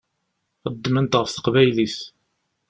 [0.63, 1.97] Xeddment ɣef teqbaylit.